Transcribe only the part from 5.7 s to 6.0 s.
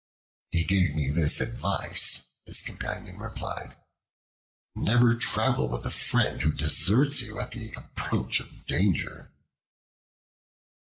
a